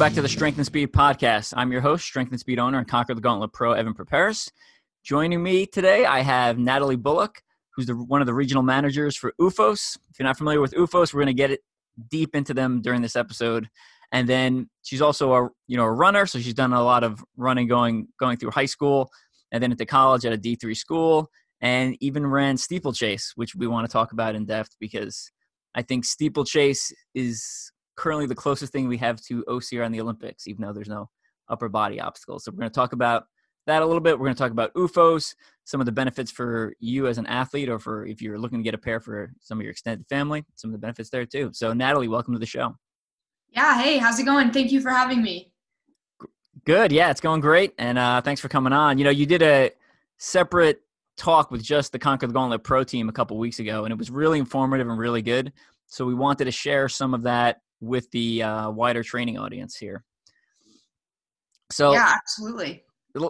[0.00, 1.52] Back to the Strength and Speed podcast.
[1.54, 4.50] I'm your host, Strength and Speed owner and Conquer the Gauntlet Pro, Evan Perperis.
[5.04, 7.42] Joining me today, I have Natalie Bullock,
[7.76, 9.98] who's the, one of the regional managers for OOFOS.
[10.08, 11.60] If you're not familiar with OOFOS, we're going to get it
[12.08, 13.68] deep into them during this episode.
[14.10, 17.22] And then she's also a you know a runner, so she's done a lot of
[17.36, 19.10] running going going through high school,
[19.52, 21.28] and then into college at a D3 school,
[21.60, 25.30] and even ran steeplechase, which we want to talk about in depth because
[25.74, 27.70] I think steeplechase is
[28.00, 31.10] currently the closest thing we have to OCR in the Olympics, even though there's no
[31.50, 32.44] upper body obstacles.
[32.44, 33.24] So we're going to talk about
[33.66, 34.18] that a little bit.
[34.18, 37.68] We're going to talk about OOFOS, some of the benefits for you as an athlete,
[37.68, 40.46] or for if you're looking to get a pair for some of your extended family,
[40.54, 41.50] some of the benefits there too.
[41.52, 42.74] So, Natalie, welcome to the show.
[43.50, 43.78] Yeah.
[43.78, 44.50] Hey, how's it going?
[44.50, 45.52] Thank you for having me.
[46.64, 46.92] Good.
[46.92, 47.74] Yeah, it's going great.
[47.76, 48.96] And uh, thanks for coming on.
[48.96, 49.72] You know, you did a
[50.16, 50.80] separate
[51.18, 53.98] talk with just the Conquer the Gauntlet Pro team a couple weeks ago, and it
[53.98, 55.52] was really informative and really good.
[55.86, 60.04] So we wanted to share some of that with the uh, wider training audience here.
[61.70, 62.84] So yeah, absolutely.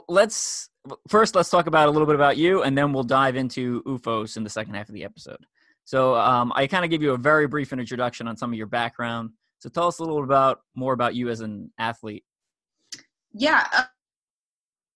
[0.08, 0.70] Let's
[1.08, 4.36] first let's talk about a little bit about you, and then we'll dive into OOFOS
[4.36, 5.44] in the second half of the episode.
[5.84, 8.66] So um, I kind of give you a very brief introduction on some of your
[8.66, 9.30] background.
[9.58, 12.24] So tell us a little about more about you as an athlete.
[13.32, 13.84] Yeah, uh,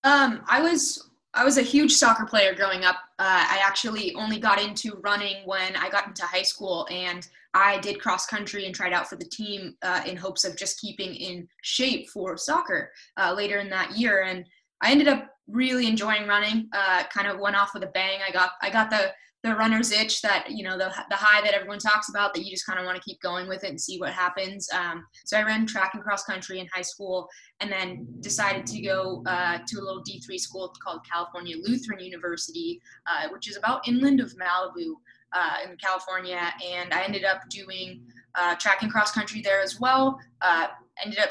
[0.05, 2.97] um, I was I was a huge soccer player growing up.
[3.19, 7.79] Uh, I actually only got into running when I got into high school, and I
[7.79, 11.15] did cross country and tried out for the team uh, in hopes of just keeping
[11.15, 14.25] in shape for soccer uh, later in that year.
[14.25, 14.45] And
[14.83, 16.69] I ended up really enjoying running.
[16.73, 18.21] Uh, kind of went off with a bang.
[18.27, 19.13] I got I got the
[19.45, 22.51] the runner's itch that you know the the high that everyone talks about that you
[22.51, 24.69] just kind of want to keep going with it and see what happens.
[24.73, 27.29] Um, so I ran track and cross country in high school,
[27.61, 32.01] and then decided to go uh, to a little D three school called California Lutheran
[32.01, 34.95] University, uh, which is about inland of Malibu
[35.35, 38.03] uh, in California, and I ended up doing
[38.35, 40.19] uh, track and cross country there as well.
[40.41, 40.69] Uh,
[41.05, 41.31] ended up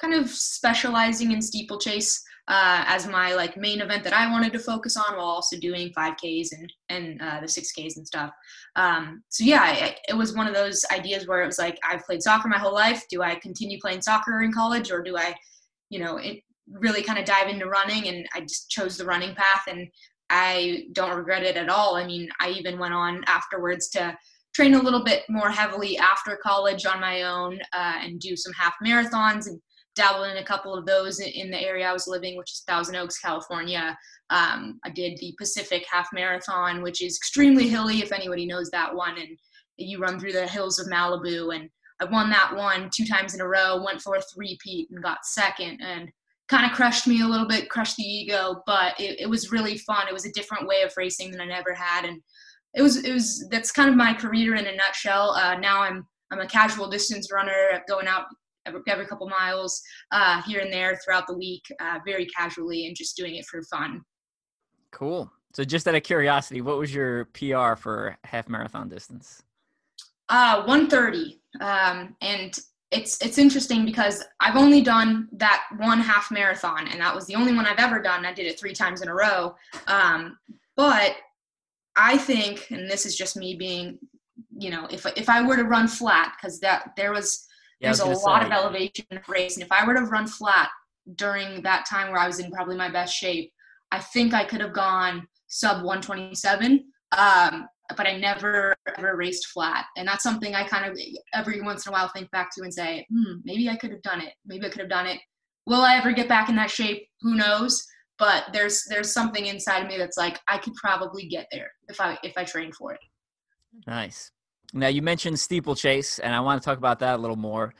[0.00, 4.58] kind of specializing in steeplechase uh, as my like main event that I wanted to
[4.58, 8.30] focus on, while also doing 5Ks and and uh, the 6Ks and stuff.
[8.76, 12.22] Um, so yeah, it, was one of those ideas where it was like I've played
[12.22, 13.04] soccer my whole life.
[13.10, 15.34] Do I continue playing soccer in college, or do I,
[15.88, 18.08] you know, it, really kind of dive into running?
[18.08, 19.88] And I just chose the running path, and
[20.32, 21.94] I don't regret it at all.
[21.94, 24.16] I mean, I even went on afterwards to
[24.54, 28.52] train a little bit more heavily after college on my own uh, and do some
[28.54, 29.60] half marathons and
[29.94, 32.96] dabble in a couple of those in the area I was living, which is Thousand
[32.96, 33.96] Oaks, California.
[34.30, 38.94] Um, I did the Pacific Half Marathon, which is extremely hilly, if anybody knows that
[38.94, 39.18] one.
[39.18, 39.36] And
[39.76, 41.54] you run through the hills of Malibu.
[41.54, 41.68] And
[42.00, 45.26] I won that one two times in a row, went for a three-peat and got
[45.26, 45.82] second.
[45.82, 46.08] And
[46.52, 49.78] kind of crushed me a little bit, crushed the ego, but it, it was really
[49.78, 50.06] fun.
[50.06, 52.20] It was a different way of racing than I never had, and
[52.74, 55.30] it was it was that's kind of my career in a nutshell.
[55.30, 58.26] Uh, now I'm I'm a casual distance runner, going out
[58.66, 59.80] every, every couple miles
[60.12, 63.62] uh, here and there throughout the week, uh, very casually, and just doing it for
[63.62, 64.02] fun.
[64.90, 65.32] Cool.
[65.54, 69.42] So, just out of curiosity, what was your PR for half marathon distance?
[70.28, 71.40] Uh, 130.
[71.60, 72.58] Um, and
[72.92, 77.34] it's it's interesting because I've only done that one half marathon, and that was the
[77.34, 78.26] only one I've ever done.
[78.26, 79.56] I did it three times in a row.
[79.86, 80.38] Um,
[80.76, 81.16] but
[81.96, 83.98] I think, and this is just me being,
[84.56, 87.46] you know, if if I were to run flat, because that there was
[87.80, 88.46] yeah, there's was a lot say.
[88.46, 90.68] of elevation in the race, and if I were to run flat
[91.16, 93.52] during that time where I was in probably my best shape,
[93.90, 96.84] I think I could have gone sub 127.
[97.16, 99.86] Um, but I never ever raced flat.
[99.96, 100.98] And that's something I kind of
[101.34, 104.02] every once in a while think back to and say, hmm, maybe I could have
[104.02, 104.34] done it.
[104.46, 105.18] Maybe I could have done it.
[105.66, 107.06] Will I ever get back in that shape?
[107.20, 107.84] Who knows?
[108.18, 112.00] But there's there's something inside of me that's like I could probably get there if
[112.00, 113.00] I if I train for it.
[113.86, 114.30] Nice.
[114.72, 117.74] Now you mentioned steeplechase, and I want to talk about that a little more.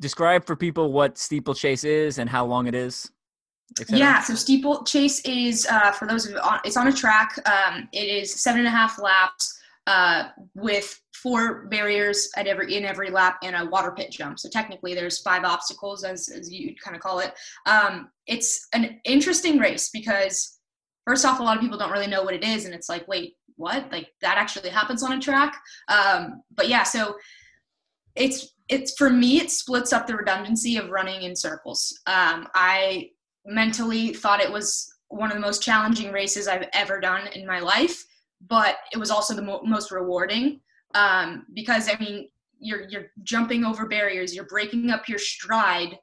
[0.00, 3.10] Describe for people what steeplechase is and how long it is.
[3.88, 7.38] Yeah, so steeplechase is uh, for those of you, it's on a track.
[7.46, 12.84] Um, it is seven and a half laps uh, with four barriers at every in
[12.84, 14.38] every lap and a water pit jump.
[14.38, 17.34] So technically, there's five obstacles, as as you kind of call it.
[17.66, 20.58] Um, it's an interesting race because
[21.06, 23.08] first off, a lot of people don't really know what it is, and it's like,
[23.08, 23.90] wait, what?
[23.90, 25.56] Like that actually happens on a track?
[25.88, 27.16] Um, but yeah, so
[28.14, 33.10] it's it's for me it splits up the redundancy of running in circles um, i
[33.46, 37.60] mentally thought it was one of the most challenging races I've ever done in my
[37.60, 38.04] life,
[38.48, 40.60] but it was also the mo- most rewarding
[40.94, 45.98] um, because I mean you're you're jumping over barriers, you're breaking up your stride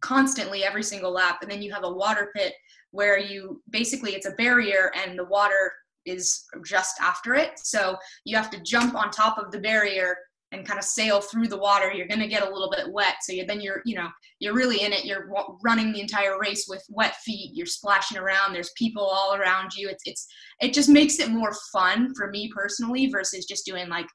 [0.00, 2.54] constantly every single lap, and then you have a water pit
[2.90, 5.72] where you basically it's a barrier and the water
[6.04, 10.16] is just after it, so you have to jump on top of the barrier
[10.52, 13.16] and kind of sail through the water you're going to get a little bit wet.
[13.22, 14.08] So you, then you're you know
[14.38, 15.04] you're really in it.
[15.04, 15.30] You're
[15.64, 17.50] running the entire race with wet feet.
[17.54, 18.52] You're splashing around.
[18.52, 19.88] There's people all around you.
[19.88, 20.26] It's it's
[20.60, 24.06] it just makes it more fun for me personally versus just doing like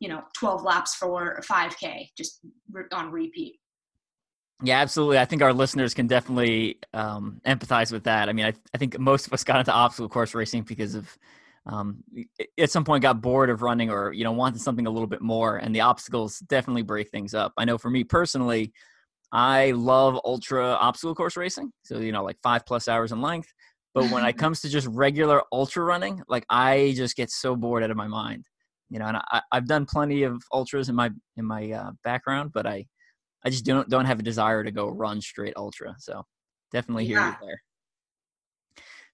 [0.00, 2.40] you know 12 laps for a 5k just
[2.92, 3.56] on repeat.
[4.64, 5.18] Yeah, absolutely.
[5.18, 8.28] I think our listeners can definitely um, empathize with that.
[8.28, 11.18] I mean, I, I think most of us got into obstacle course racing because of
[11.66, 12.02] um,
[12.58, 15.22] at some point got bored of running or you know wanted something a little bit
[15.22, 17.52] more, and the obstacles definitely break things up.
[17.56, 18.72] I know for me personally,
[19.30, 23.48] I love ultra obstacle course racing, so you know like five plus hours in length.
[23.94, 27.84] But when it comes to just regular ultra running, like I just get so bored
[27.84, 28.46] out of my mind.
[28.90, 32.50] You know, and I, I've done plenty of ultras in my in my uh, background,
[32.52, 32.86] but I
[33.44, 35.94] I just don't don't have a desire to go run straight ultra.
[35.98, 36.24] So
[36.72, 37.30] definitely hear yeah.
[37.40, 37.62] you there.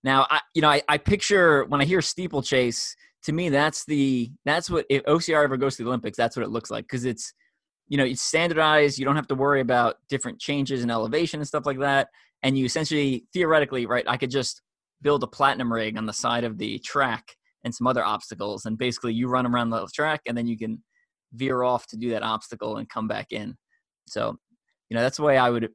[0.05, 4.31] Now, I you know I, I picture when I hear steeplechase, to me that's the
[4.45, 7.05] that's what if OCR ever goes to the Olympics, that's what it looks like because
[7.05, 7.33] it's
[7.89, 8.99] you know it's standardized.
[8.99, 12.09] You don't have to worry about different changes in elevation and stuff like that.
[12.43, 14.05] And you essentially theoretically, right?
[14.07, 14.63] I could just
[15.03, 17.35] build a platinum rig on the side of the track
[17.65, 20.83] and some other obstacles, and basically you run around the track, and then you can
[21.33, 23.57] veer off to do that obstacle and come back in.
[24.07, 24.37] So,
[24.89, 25.71] you know, that's the way I would.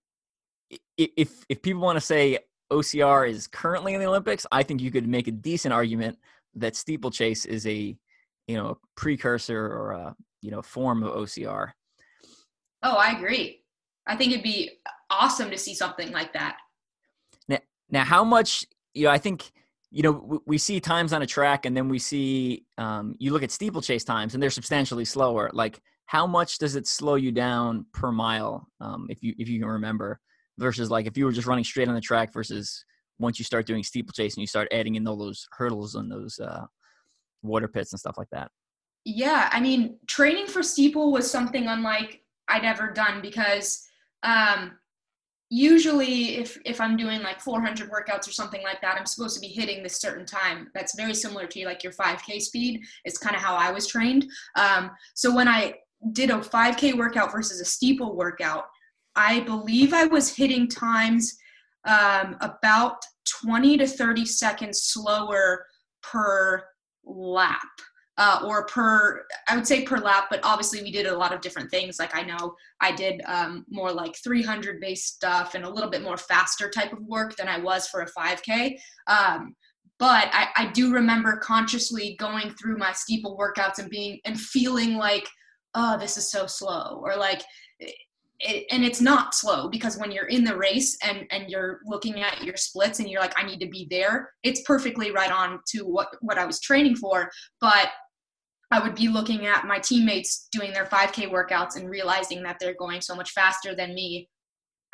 [0.97, 2.39] If if people want to say
[2.73, 6.17] OCR is currently in the Olympics, I think you could make a decent argument
[6.55, 7.95] that steeplechase is a,
[8.47, 11.71] you know, a precursor or a you know form of OCR.
[12.83, 13.61] Oh, I agree.
[14.05, 14.71] I think it'd be
[15.09, 16.57] awesome to see something like that.
[17.47, 17.59] Now,
[17.89, 19.11] now how much you know?
[19.11, 19.51] I think
[19.89, 23.43] you know we see times on a track, and then we see um, you look
[23.43, 25.49] at steeplechase times, and they're substantially slower.
[25.53, 29.59] Like how much does it slow you down per mile um, if you if you
[29.59, 30.19] can remember
[30.57, 32.85] versus like if you were just running straight on the track versus
[33.19, 36.39] once you start doing steeplechase and you start adding in all those hurdles and those
[36.39, 36.65] uh,
[37.41, 38.50] water pits and stuff like that?
[39.05, 43.85] Yeah i mean training for steeple was something unlike i'd ever done because
[44.23, 44.71] um,
[45.50, 49.41] usually if if i'm doing like 400 workouts or something like that i'm supposed to
[49.41, 50.69] be hitting this certain time.
[50.73, 52.81] That's very similar to like your 5k speed.
[53.03, 54.25] It's kind of how i was trained.
[54.56, 55.75] Um, so when i
[56.11, 58.65] did a 5K workout versus a steeple workout,
[59.15, 61.38] I believe I was hitting times
[61.86, 62.98] um, about
[63.42, 65.65] 20 to 30 seconds slower
[66.01, 66.63] per
[67.06, 67.62] lap.
[68.15, 71.42] Uh, or per, I would say per lap, but obviously we did a lot of
[71.42, 71.98] different things.
[71.98, 76.04] Like I know I did um, more like 300 base stuff and a little bit
[76.04, 78.77] more faster type of work than I was for a 5K.
[79.07, 79.56] Um,
[79.98, 84.98] but I, I do remember consciously going through my steeple workouts and being and feeling
[84.98, 85.27] like
[85.75, 87.42] oh this is so slow or like
[88.44, 92.22] it, and it's not slow because when you're in the race and and you're looking
[92.22, 95.60] at your splits and you're like i need to be there it's perfectly right on
[95.68, 97.30] to what what i was training for.
[97.62, 97.90] But
[98.72, 102.75] i would be looking at my teammates doing their 5k workouts and realizing that they're
[102.75, 104.30] going so much faster than me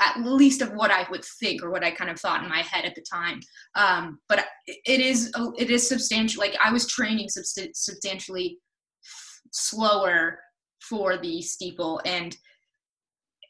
[0.02, 2.62] at least of what i would think or what i kind of thought in my
[2.62, 3.40] head at the time.
[3.76, 8.60] Um, but it is it is substantial like i was training substantially
[9.52, 10.40] slower
[10.82, 12.38] for the steeple and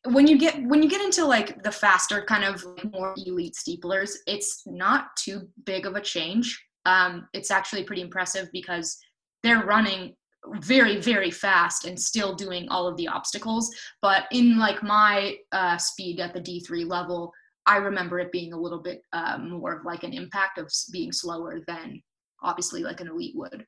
[0.06, 4.12] when you get when you get into like the faster kind of more elite steeplers
[4.28, 6.62] it's not too big of a change.
[6.86, 8.98] Um, it's actually pretty impressive because
[9.44, 10.16] they're running
[10.62, 13.70] very very fast and still doing all of the obstacles.
[14.02, 17.32] But in like my uh, speed at the d3 level
[17.66, 21.12] i remember it being a little bit uh, more of like an impact of being
[21.12, 22.02] slower than
[22.42, 23.66] obviously like an elite would.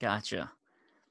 [0.00, 0.50] Gotcha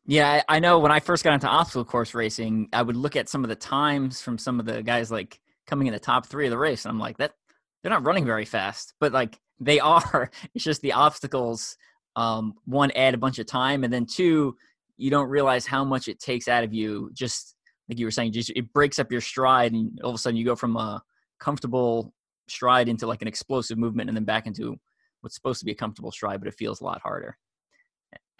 [0.05, 3.29] yeah, I know when I first got into obstacle course racing, I would look at
[3.29, 6.46] some of the times from some of the guys like coming in the top three
[6.48, 7.34] of the race, and I'm like, that
[7.81, 10.31] they're not running very fast, but like they are.
[10.55, 11.77] It's just the obstacles.
[12.15, 14.58] Um, one, add a bunch of time, and then two,
[14.98, 17.10] you don't realize how much it takes out of you.
[17.13, 17.55] Just
[17.88, 20.36] like you were saying, just it breaks up your stride, and all of a sudden
[20.36, 21.01] you go from a
[21.39, 22.13] comfortable
[22.48, 24.75] stride into like an explosive movement, and then back into
[25.22, 27.38] what's supposed to be a comfortable stride, but it feels a lot harder.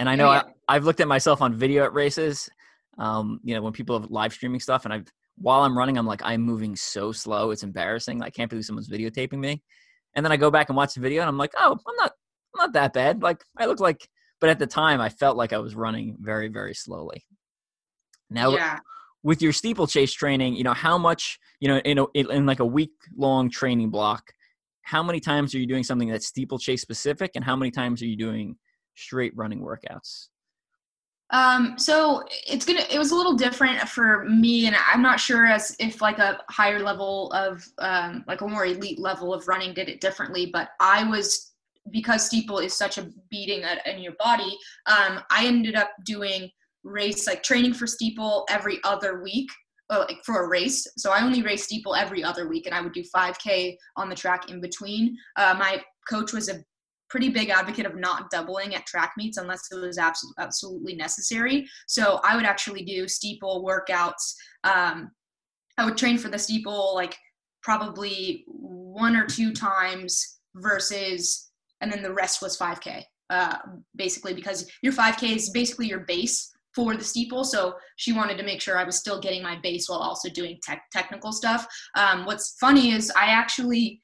[0.01, 0.41] And I know yeah.
[0.67, 2.50] I, have looked at myself on video at races.
[2.98, 5.05] Um, you know, when people have live streaming stuff, and I've
[5.38, 7.51] while I'm running, I'm like, I'm moving so slow.
[7.51, 8.24] It's embarrassing.
[8.24, 9.62] I can't believe someone's videotaping me.
[10.15, 12.13] And then I go back and watch the video, and I'm like, oh, I'm not,
[12.55, 13.22] I'm not that bad.
[13.22, 16.48] Like I look like, but at the time, I felt like I was running very,
[16.48, 17.24] very slowly.
[18.31, 18.79] Now, yeah.
[19.22, 22.65] with your steeplechase training, you know how much, you know, in a, in like a
[22.65, 24.24] week long training block,
[24.81, 28.08] how many times are you doing something that's steeplechase specific, and how many times are
[28.08, 28.55] you doing
[29.01, 30.27] straight running workouts?
[31.31, 32.84] Um, so it's gonna.
[32.91, 36.41] It was a little different for me, and I'm not sure as if like a
[36.50, 40.50] higher level of um, like a more elite level of running did it differently.
[40.51, 41.53] But I was
[41.89, 44.58] because steeple is such a beating at, in your body.
[44.88, 46.50] Um, I ended up doing
[46.84, 49.50] race like training for steeple every other week
[49.91, 50.88] uh, like for a race.
[50.98, 54.15] So I only race steeple every other week, and I would do 5K on the
[54.15, 55.17] track in between.
[55.36, 56.63] Uh, my coach was a
[57.12, 60.00] pretty big advocate of not doubling at track meets unless it was
[60.39, 61.68] absolutely necessary.
[61.86, 64.34] So I would actually do steeple workouts.
[64.63, 65.12] Um,
[65.77, 67.18] I would train for the steeple like
[67.62, 71.51] probably one or two times versus,
[71.82, 73.03] and then the rest was 5K.
[73.30, 73.58] Uh,
[73.96, 77.44] basically, because your 5K is basically your base for the steeple.
[77.44, 80.60] So she wanted to make sure I was still getting my base while also doing
[80.63, 81.68] tech, technical stuff.
[81.96, 84.01] Um, what's funny is I actually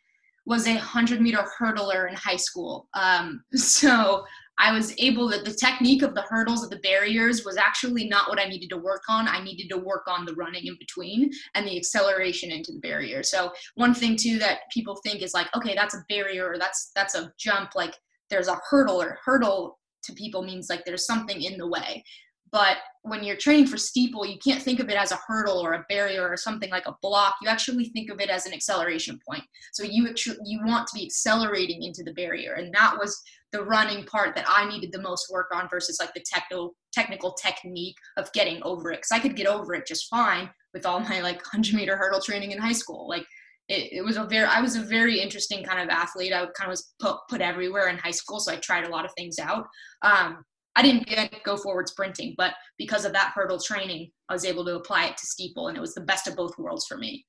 [0.48, 2.88] was a 100 meter hurdler in high school.
[2.94, 4.24] Um, so
[4.60, 8.28] I was able that the technique of the hurdles of the barriers was actually not
[8.28, 9.28] what I needed to work on.
[9.28, 13.22] I needed to work on the running in between and the acceleration into the barrier.
[13.22, 16.92] So one thing too that people think is like, okay, that's a barrier or that's
[16.96, 17.76] that's a jump.
[17.76, 17.94] Like
[18.30, 22.04] there's a hurdle or hurdle to people means like there's something in the way.
[22.52, 25.74] But when you're training for steeple, you can't think of it as a hurdle or
[25.74, 27.36] a barrier or something like a block.
[27.42, 29.44] You actually think of it as an acceleration point.
[29.74, 30.14] So you
[30.44, 34.46] you want to be accelerating into the barrier, and that was the running part that
[34.48, 38.92] I needed the most work on versus like the technical technical technique of getting over
[38.92, 38.98] it.
[38.98, 42.22] Because I could get over it just fine with all my like 100 meter hurdle
[42.22, 43.08] training in high school.
[43.08, 43.26] Like
[43.70, 46.34] it, it, was a very I was a very interesting kind of athlete.
[46.34, 49.06] I kind of was put put everywhere in high school, so I tried a lot
[49.06, 49.66] of things out.
[50.02, 50.44] Um,
[50.78, 54.64] I didn't get go forward sprinting, but because of that hurdle training, I was able
[54.66, 57.26] to apply it to steeple, and it was the best of both worlds for me.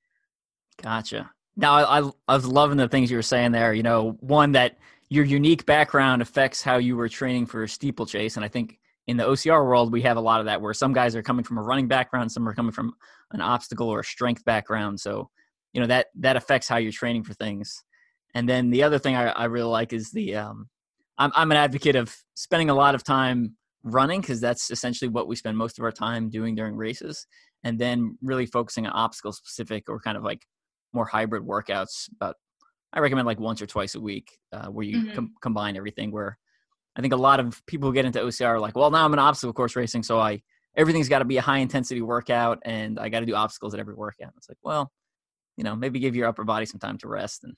[0.81, 1.31] Gotcha.
[1.57, 3.73] Now, I, I, was loving the things you were saying there.
[3.73, 4.77] You know, one that
[5.09, 9.25] your unique background affects how you were training for steeplechase, and I think in the
[9.25, 11.63] OCR world we have a lot of that, where some guys are coming from a
[11.63, 12.93] running background, some are coming from
[13.31, 14.99] an obstacle or a strength background.
[14.99, 15.27] So,
[15.73, 17.83] you know that that affects how you're training for things.
[18.35, 20.69] And then the other thing I, I really like is the um,
[21.19, 25.27] I'm I'm an advocate of spending a lot of time running because that's essentially what
[25.27, 27.27] we spend most of our time doing during races,
[27.63, 30.41] and then really focusing on obstacle specific or kind of like
[30.93, 32.09] more hybrid workouts.
[32.19, 32.35] But
[32.93, 35.15] I recommend like once or twice a week uh, where you mm-hmm.
[35.15, 36.11] com- combine everything.
[36.11, 36.37] Where
[36.95, 39.13] I think a lot of people who get into OCR are like, well, now I'm
[39.13, 40.41] an obstacle course racing, so I
[40.75, 43.79] everything's got to be a high intensity workout, and I got to do obstacles at
[43.81, 44.31] every workout.
[44.37, 44.89] It's like, well,
[45.57, 47.53] you know, maybe give your upper body some time to rest and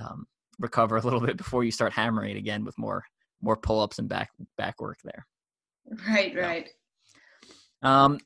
[0.00, 0.26] um,
[0.58, 3.04] recover a little bit before you start hammering it again with more
[3.42, 5.26] more pull-ups and back back work there.
[6.08, 6.68] Right, right.
[7.82, 8.18] Um,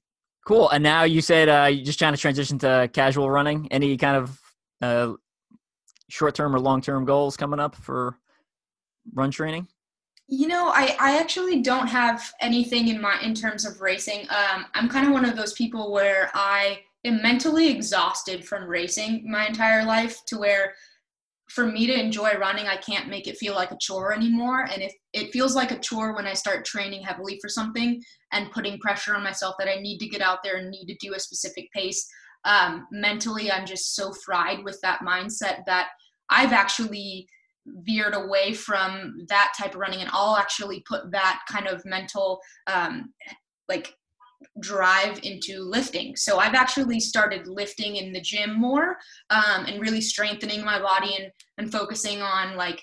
[0.46, 0.70] cool.
[0.70, 3.68] And now you said uh, you're just trying to transition to casual running.
[3.70, 4.40] Any kind of
[4.80, 5.12] uh,
[6.08, 8.16] short-term or long-term goals coming up for
[9.12, 9.68] run training?
[10.28, 14.28] You know, I, I actually don't have anything in my in terms of racing.
[14.30, 19.28] Um, I'm kind of one of those people where I am mentally exhausted from racing
[19.28, 20.74] my entire life to where
[21.50, 24.68] for me to enjoy running, I can't make it feel like a chore anymore.
[24.72, 28.00] And if it feels like a chore when I start training heavily for something
[28.32, 30.96] and putting pressure on myself that I need to get out there and need to
[31.00, 32.06] do a specific pace,
[32.44, 35.88] um, mentally, I'm just so fried with that mindset that
[36.30, 37.26] I've actually
[37.66, 42.40] veered away from that type of running and I'll actually put that kind of mental
[42.66, 43.12] um,
[43.68, 43.94] like
[44.60, 46.16] drive into lifting.
[46.16, 48.96] So I've actually started lifting in the gym more
[49.30, 52.82] um, and really strengthening my body and, and focusing on like,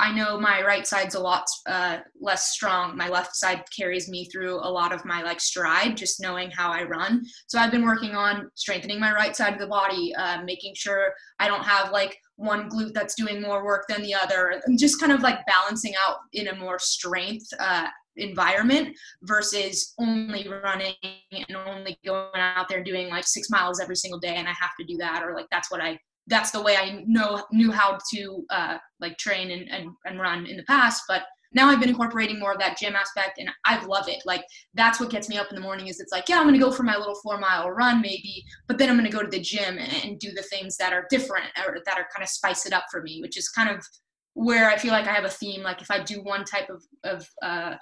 [0.00, 2.96] I know my right side's a lot uh, less strong.
[2.96, 6.72] My left side carries me through a lot of my like stride, just knowing how
[6.72, 7.22] I run.
[7.46, 11.12] So I've been working on strengthening my right side of the body, uh, making sure
[11.38, 14.98] I don't have like one glute that's doing more work than the other, and just
[14.98, 20.94] kind of like balancing out in a more strength uh, environment versus only running
[21.32, 24.70] and only going out there doing like six miles every single day and I have
[24.78, 27.98] to do that or like that's what I that's the way I know knew how
[28.14, 31.88] to uh, like train and, and, and run in the past but now I've been
[31.88, 34.22] incorporating more of that gym aspect and I love it.
[34.26, 34.44] Like
[34.74, 36.72] that's what gets me up in the morning is it's like, yeah, I'm gonna go
[36.72, 39.78] for my little four mile run maybe, but then I'm gonna go to the gym
[39.78, 42.72] and, and do the things that are different or that are kind of spice it
[42.72, 43.86] up for me, which is kind of
[44.34, 45.62] where I feel like I have a theme.
[45.62, 47.76] Like if I do one type of, of uh,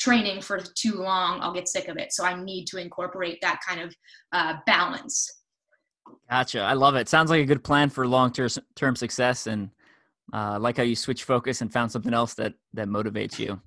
[0.00, 2.12] training for too long, I'll get sick of it.
[2.12, 3.94] So I need to incorporate that kind of
[4.32, 5.30] uh, balance.
[6.28, 6.62] Gotcha.
[6.62, 7.08] I love it.
[7.08, 9.70] Sounds like a good plan for long term success, and
[10.32, 13.60] uh, like how you switch focus and found something else that that motivates you.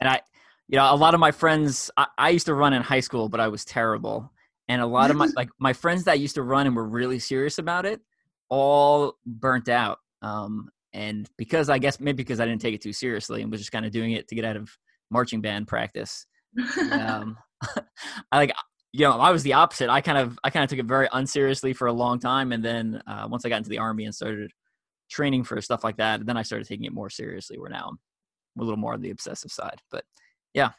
[0.00, 0.20] And I,
[0.68, 1.90] you know, a lot of my friends.
[1.96, 4.32] I, I used to run in high school, but I was terrible.
[4.68, 7.18] And a lot of my like my friends that used to run and were really
[7.18, 8.00] serious about it,
[8.48, 9.98] all burnt out.
[10.22, 13.60] Um, and because I guess maybe because I didn't take it too seriously and was
[13.60, 14.70] just kind of doing it to get out of
[15.12, 16.26] marching band practice.
[16.92, 17.36] um,
[18.32, 18.52] I like
[18.92, 19.88] you know I was the opposite.
[19.88, 22.64] I kind of I kind of took it very unseriously for a long time, and
[22.64, 24.50] then uh, once I got into the army and started
[25.10, 27.58] training for stuff like that, then I started taking it more seriously.
[27.58, 27.98] Where now I'm
[28.60, 29.80] a little more on the obsessive side.
[29.90, 30.04] But
[30.54, 30.70] yeah,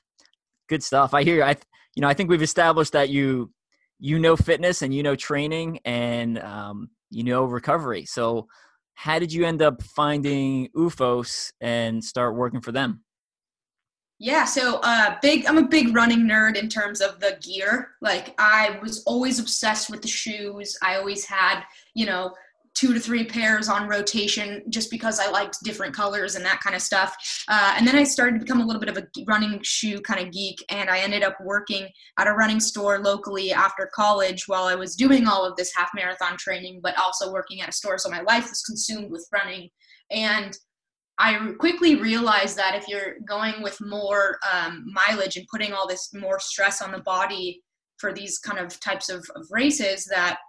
[0.69, 1.13] good stuff.
[1.13, 1.37] I hear.
[1.37, 1.43] You.
[1.43, 1.55] I
[1.95, 3.51] you know I think we've established that you
[3.99, 8.05] you know fitness and you know training and um, you know recovery.
[8.05, 8.47] So
[8.95, 13.03] how did you end up finding OOFOS and start working for them?
[14.20, 15.46] Yeah, so uh, big.
[15.48, 17.91] I'm a big running nerd in terms of the gear.
[18.01, 20.77] Like I was always obsessed with the shoes.
[20.82, 22.34] I always had, you know,
[22.75, 26.75] two to three pairs on rotation just because I liked different colors and that kind
[26.75, 27.15] of stuff.
[27.48, 30.25] Uh, and then I started to become a little bit of a running shoe kind
[30.25, 34.65] of geek, and I ended up working at a running store locally after college while
[34.65, 37.98] I was doing all of this half marathon training, but also working at a store.
[37.98, 39.70] So my life was consumed with running.
[40.12, 40.58] And
[41.20, 46.13] I quickly realized that if you're going with more um, mileage and putting all this
[46.13, 47.62] more stress on the body
[47.98, 50.39] for these kind of types of, of races, that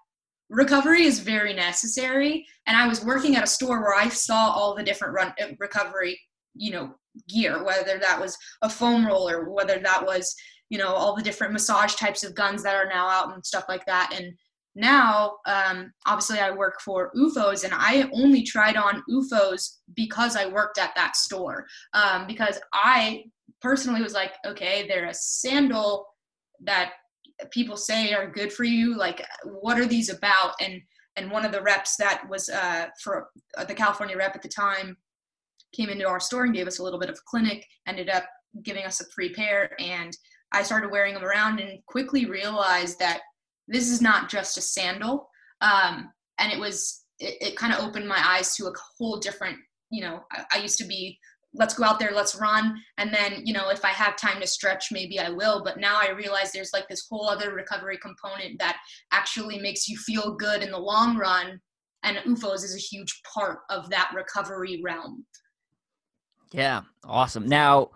[0.48, 2.46] recovery is very necessary.
[2.66, 5.48] And I was working at a store where I saw all the different run uh,
[5.58, 6.18] recovery,
[6.54, 6.94] you know,
[7.28, 10.34] gear, whether that was a foam roller, whether that was,
[10.70, 13.64] you know, all the different massage types of guns that are now out and stuff
[13.68, 14.12] like that.
[14.16, 14.32] And
[14.74, 20.46] now um, obviously i work for OOFOS and i only tried on OOFOS because i
[20.46, 21.66] worked at that store.
[21.92, 23.24] Um, because i
[23.60, 26.06] personally was like okay they're a sandal
[26.60, 26.92] that
[27.50, 28.96] people say are good for you.
[28.96, 30.54] Like what are these about?
[30.60, 30.80] And
[31.16, 33.28] and one of the reps that was uh, for
[33.68, 34.96] the california rep at the time
[35.72, 38.24] came into our store and gave us a little bit of a clinic ended up
[38.62, 40.16] giving us a free pair and
[40.50, 43.20] i started wearing them around and quickly realized that
[43.68, 45.28] this is not just a sandal.
[45.60, 49.56] Um, and it was, it, it kind of opened my eyes to a whole different,
[49.90, 51.18] you know, I, I used to be,
[51.54, 52.76] let's go out there, let's run.
[52.98, 55.62] And then, you know, if I have time to stretch, maybe I will.
[55.62, 58.78] But now I realize there's like this whole other recovery component that
[59.12, 61.60] actually makes you feel good in the long run.
[62.02, 65.24] And OOFOS is a huge part of that recovery realm.
[66.52, 67.46] Yeah, awesome.
[67.46, 67.90] Now,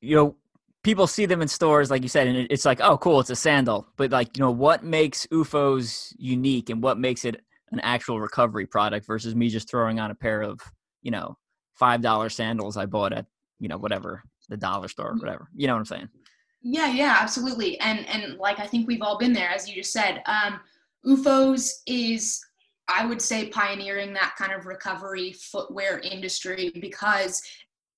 [0.00, 0.36] you know,
[0.82, 3.36] people see them in stores, like you said, and it's like, oh, cool, it's a
[3.36, 3.86] sandal.
[3.96, 8.66] But like, you know, what makes OOFOS unique, and what makes it an actual recovery
[8.66, 10.60] product versus me just throwing on a pair of,
[11.02, 11.36] you know,
[11.74, 13.26] five dollar sandals I bought at,
[13.58, 15.48] you know, whatever the dollar store, or whatever.
[15.54, 16.08] You know what I'm saying?
[16.62, 17.78] Yeah, yeah, absolutely.
[17.80, 20.22] And and like I think we've all been there, as you just said.
[20.26, 20.60] Um,
[21.06, 22.40] OOFOS is
[22.88, 27.40] I would say pioneering that kind of recovery footwear industry because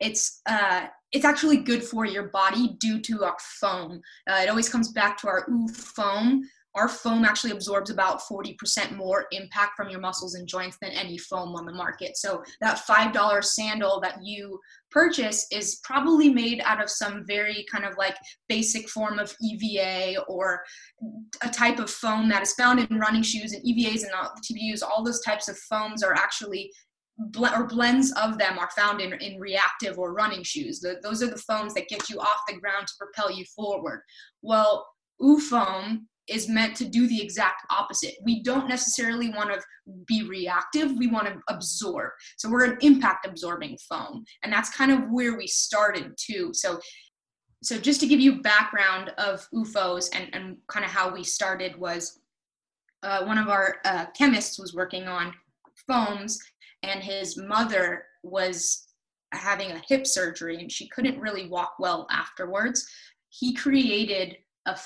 [0.00, 4.00] it's uh, it's actually good for your body due to our foam.
[4.28, 6.42] Uh, it always comes back to our ooh foam.
[6.74, 11.18] Our foam actually absorbs about 40% more impact from your muscles and joints than any
[11.18, 12.16] foam on the market.
[12.16, 14.58] So that $5 sandal that you
[14.90, 18.16] purchase is probably made out of some very kind of like
[18.48, 20.62] basic form of EVA or
[21.42, 24.82] a type of foam that is found in running shoes and EVAs and TPUs.
[24.82, 26.72] All those types of foams are actually
[27.18, 30.80] bl- or blends of them are found in, in reactive or running shoes.
[30.80, 34.02] The, those are the foams that get you off the ground to propel you forward.
[34.42, 34.86] Well,
[35.20, 38.14] OOFOAM is meant to do the exact opposite.
[38.22, 39.60] We don't necessarily want to
[40.06, 42.12] be reactive, we want to absorb.
[42.36, 44.24] So we're an impact absorbing foam.
[44.42, 46.50] And that's kind of where we started too.
[46.54, 46.78] So
[47.64, 51.76] so just to give you background of OOFOS and, and kind of how we started
[51.76, 52.18] was
[53.04, 55.32] uh, one of our uh, chemists was working on
[55.86, 56.40] foams
[56.82, 58.88] and his mother was
[59.32, 62.86] having a hip surgery and she couldn't really walk well afterwards
[63.30, 64.78] he created a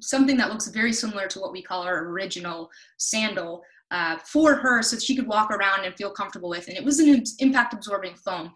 [0.00, 3.62] something that looks very similar to what we call our original sandal
[3.92, 6.98] uh, for her so she could walk around and feel comfortable with and it was
[6.98, 8.52] an impact absorbing foam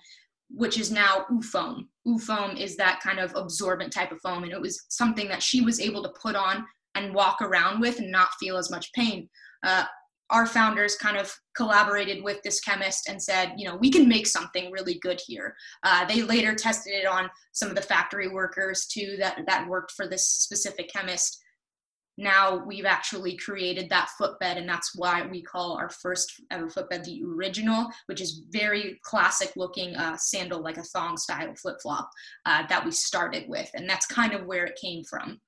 [0.53, 1.87] which is now OOFOAM.
[2.09, 5.61] OOFOAM is that kind of absorbent type of foam and it was something that she
[5.61, 9.29] was able to put on and walk around with and not feel as much pain
[9.65, 9.85] uh,
[10.31, 14.27] our founders kind of collaborated with this chemist and said, you know, we can make
[14.27, 15.55] something really good here.
[15.83, 19.93] Uh, they later tested it on some of the factory workers too that that worked
[19.93, 21.43] for this specific chemist.
[22.17, 27.05] Now we've actually created that footbed, and that's why we call our first ever footbed
[27.05, 32.11] the original, which is very classic looking uh, sandal, like a thong style flip flop
[32.45, 35.41] uh, that we started with, and that's kind of where it came from.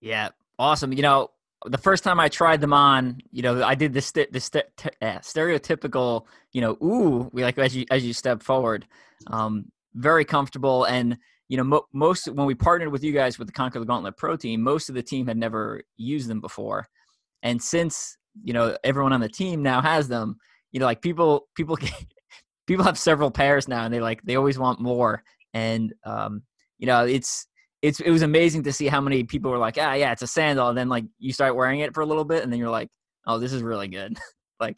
[0.00, 0.92] Yeah, awesome.
[0.92, 1.30] You know,
[1.64, 6.26] the first time I tried them on, you know, I did this st- uh, stereotypical,
[6.52, 8.86] you know, ooh, we like as you as you step forward,
[9.28, 11.16] um, very comfortable, and
[11.48, 14.16] you know, mo- most when we partnered with you guys with the Conquer the Gauntlet
[14.16, 16.88] Pro team, most of the team had never used them before,
[17.42, 20.36] and since you know everyone on the team now has them,
[20.72, 21.78] you know, like people people
[22.66, 25.22] people have several pairs now, and they like they always want more,
[25.54, 26.42] and um,
[26.78, 27.46] you know, it's
[27.82, 30.26] it's it was amazing to see how many people were like, ah, yeah, it's a
[30.26, 32.70] sandal, and then like you start wearing it for a little bit, and then you're
[32.70, 32.88] like,
[33.26, 34.16] oh, this is really good.
[34.60, 34.76] like,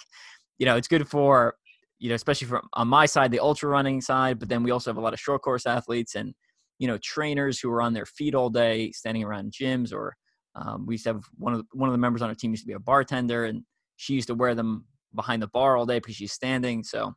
[0.58, 1.54] you know, it's good for
[1.98, 4.90] you know, especially from on my side, the ultra running side, but then we also
[4.90, 6.34] have a lot of short course athletes, and
[6.78, 10.16] you know trainers who are on their feet all day, standing around gyms, or
[10.54, 12.50] um, we used to have one of the, one of the members on our team
[12.50, 13.62] used to be a bartender, and
[13.96, 14.84] she used to wear them
[15.14, 16.82] behind the bar all day because she's standing.
[16.82, 17.14] So,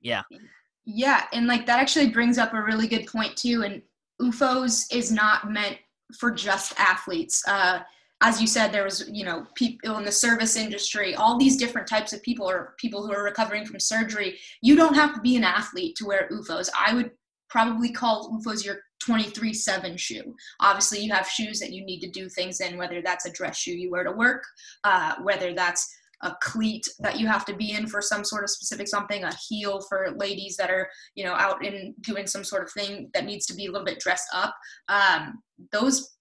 [0.00, 0.22] yeah.
[0.84, 3.62] Yeah, and like that actually brings up a really good point too.
[3.62, 3.82] And
[4.20, 5.78] OOFOS is not meant
[6.18, 7.42] for just athletes.
[7.46, 7.80] Uh,
[8.20, 11.86] as you said, there was, you know, people in the service industry, all these different
[11.86, 14.38] types of people or people who are recovering from surgery.
[14.60, 16.68] You don't have to be an athlete to wear OOFOS.
[16.76, 17.12] I would
[17.48, 20.34] probably call OOFOS your 23 7 shoe.
[20.60, 23.56] Obviously, you have shoes that you need to do things in, whether that's a dress
[23.56, 24.42] shoe you wear to work,
[24.82, 25.88] uh, whether that's
[26.22, 29.34] a cleat that you have to be in for some sort of specific something, a
[29.48, 33.24] heel for ladies that are, you know, out in doing some sort of thing that
[33.24, 34.54] needs to be a little bit dressed up.
[34.88, 36.16] Um, those,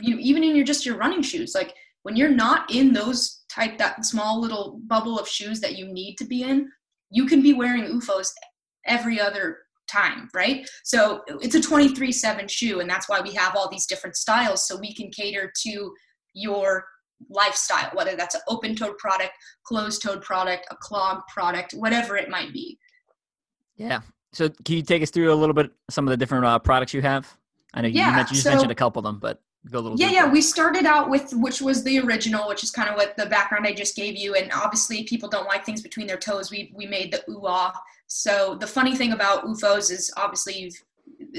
[0.00, 3.42] you know, even in your just your running shoes, like when you're not in those
[3.50, 6.70] type that small little bubble of shoes that you need to be in,
[7.10, 8.30] you can be wearing OOFOS
[8.86, 9.58] every other
[9.88, 10.68] time, right?
[10.84, 14.66] So it's a 23 7 shoe, and that's why we have all these different styles
[14.66, 15.92] so we can cater to
[16.34, 16.84] your
[17.28, 19.32] lifestyle, whether that's an open toed product,
[19.64, 22.78] closed toed product, a clog product, whatever it might be.
[23.76, 24.00] Yeah.
[24.32, 26.92] So can you take us through a little bit some of the different uh, products
[26.92, 27.36] you have?
[27.74, 29.78] I know you, yeah, you, mentioned, you so, mentioned a couple of them, but go
[29.78, 29.98] a little.
[29.98, 30.26] Yeah, deeper.
[30.26, 30.32] yeah.
[30.32, 33.66] We started out with which was the original, which is kind of what the background
[33.66, 34.34] I just gave you.
[34.34, 36.50] And obviously, people don't like things between their toes.
[36.50, 37.48] We we made the ooh
[38.06, 40.82] So the funny thing about OOFOS is obviously you've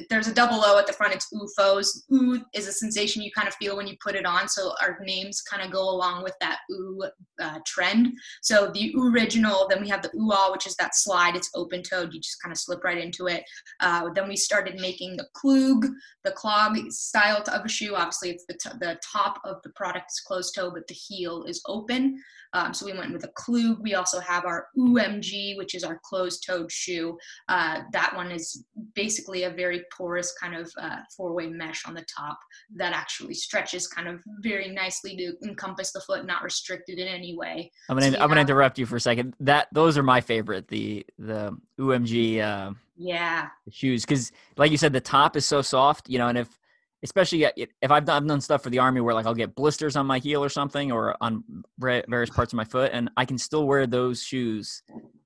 [0.10, 1.14] there's a double O at the front.
[1.14, 2.04] It's OOFOS.
[2.14, 4.48] Ooh is a sensation you kind of feel when you put it on.
[4.48, 7.04] So our names kind of go along with that ooh
[7.40, 8.14] uh, trend.
[8.42, 11.36] So the original, then we have the ooh which is that slide.
[11.36, 12.14] It's open toed.
[12.14, 13.44] You just kind of slip right into it.
[13.80, 15.86] Uh, then we started making the klug,
[16.24, 17.96] the clog style of a shoe.
[17.96, 21.44] Obviously, it's the, t- the top of the product is closed toe, but the heel
[21.44, 22.22] is open.
[22.58, 23.78] Um, so we went with a klug.
[23.82, 27.16] We also have our OMG, which is our closed toed shoe.
[27.48, 28.66] Uh, that one is
[28.96, 32.40] basically a very porous kind of uh, four way mesh on the top
[32.76, 37.38] that actually stretches kind of very nicely to encompass the foot, not restricted in any
[37.38, 37.72] way.
[37.90, 39.36] I'm gonna so I'm gonna interrupt you for a second.
[39.40, 40.68] That those are my favorite.
[40.68, 46.10] The the OMG uh, yeah shoes because like you said, the top is so soft.
[46.10, 46.60] You know, and if
[47.04, 49.96] especially if I've done, I've done stuff for the army where like I'll get blisters
[49.96, 51.44] on my heel or something or on
[51.80, 54.82] various parts of my foot, and I can still wear those shoes,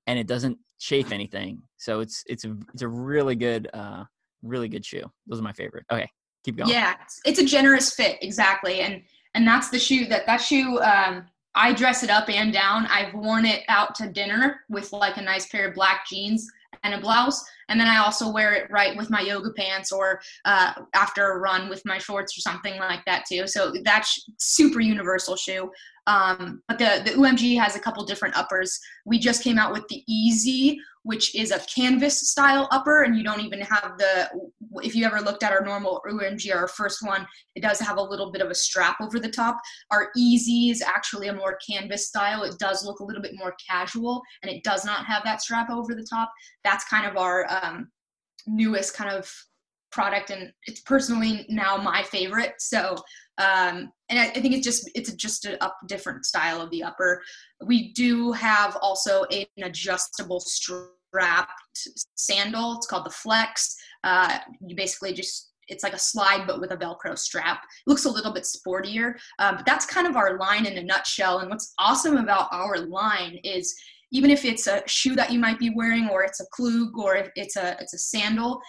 [0.07, 1.61] and it doesn't chafe anything.
[1.77, 4.03] So it's it's a it's a really good uh
[4.41, 5.03] really good shoe.
[5.27, 5.85] Those are my favorite.
[5.91, 6.09] Okay,
[6.43, 6.69] keep going.
[6.69, 9.01] Yeah, it's a generous fit exactly, and
[9.33, 10.79] and that's the shoe that that shoe.
[10.81, 12.85] Um, I dress it up and down.
[12.87, 16.49] I've worn it out to dinner with like a nice pair of black jeans
[16.83, 17.43] and a blouse.
[17.69, 21.39] And then I also wear it right with my yoga pants or uh, after a
[21.39, 23.47] run with my shorts or something like that too.
[23.47, 25.71] So that's super universal shoe.
[26.07, 28.79] Um, but the, the OMG has a couple different uppers.
[29.05, 33.23] We just came out with the Easy, which is a canvas style upper, and you
[33.23, 34.29] don't even have the.
[34.83, 38.01] If you ever looked at our normal OMG, our first one, it does have a
[38.01, 39.59] little bit of a strap over the top.
[39.91, 42.43] Our Easy is actually a more canvas style.
[42.43, 45.69] It does look a little bit more casual, and it does not have that strap
[45.69, 46.31] over the top.
[46.63, 47.89] That's kind of our um,
[48.47, 49.31] newest kind of
[49.91, 52.53] product and it's personally now my favorite.
[52.59, 52.95] So
[53.37, 56.83] um, and I, I, think it's just it's just a up different style of the
[56.83, 57.21] upper.
[57.65, 62.77] We do have also an adjustable strapped sandal.
[62.77, 63.75] It's called the flex.
[64.03, 67.63] Uh, you basically just it's like a slide but with a velcro strap.
[67.63, 70.83] It looks a little bit sportier um, but that's kind of our line in a
[70.83, 71.39] nutshell.
[71.39, 73.75] And what's awesome about our line is
[74.11, 77.15] even if it's a shoe that you might be wearing or it's a klug or
[77.15, 78.61] if it's a it's a sandal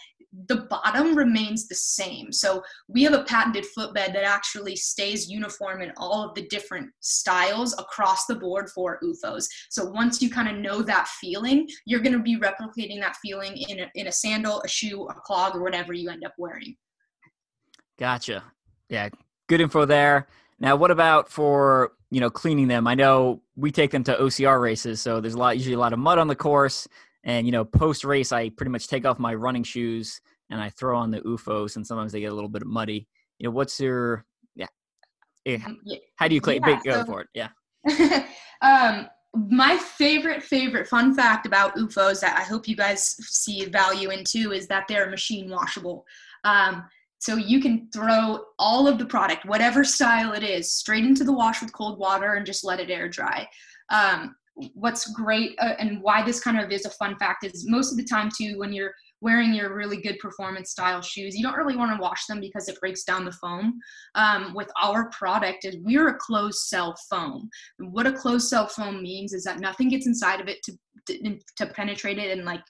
[0.49, 2.33] the bottom remains the same.
[2.33, 6.91] So we have a patented footbed that actually stays uniform in all of the different
[7.01, 9.47] styles across the board for OOFOS.
[9.69, 13.57] So once you kind of know that feeling, you're going to be replicating that feeling
[13.69, 16.77] in a, in a sandal, a shoe, a clog, or whatever you end up wearing.
[17.99, 18.43] Gotcha.
[18.89, 19.11] Yeah,
[19.49, 20.29] good info there.
[20.63, 22.87] Now, what about for you know cleaning them?
[22.87, 25.93] I know we take them to OCR races, so there's a lot usually a lot
[25.93, 26.87] of mud on the course.
[27.25, 30.21] And you know, post race, I pretty much take off my running shoes
[30.51, 33.09] and I throw on the OOFOS, and sometimes they get a little bit of muddy.
[33.39, 34.69] You know, what's your yeah?
[35.45, 35.77] Eh, mm,
[36.15, 36.63] how do you clean?
[36.65, 37.29] Yeah, go so, for it.
[37.35, 37.49] Yeah.
[38.63, 44.11] um, my favorite favorite fun fact about OOFOS that I hope you guys see value
[44.11, 46.07] in too is that they're machine washable.
[46.45, 46.85] Um,
[47.23, 51.33] so you can throw all of the product, whatever style it is, straight into the
[51.33, 53.47] wash with cold water and just let it air dry.
[53.91, 54.35] Um,
[54.75, 57.97] what's great uh, and why this kind of is a fun fact is most of
[57.97, 61.77] the time too when you're wearing your really good performance style shoes you don't really
[61.77, 63.79] want to wash them because it breaks down the foam
[64.15, 68.67] um, with our product is we're a closed cell foam and what a closed cell
[68.67, 70.73] foam means is that nothing gets inside of it to
[71.07, 72.61] to, to penetrate it and like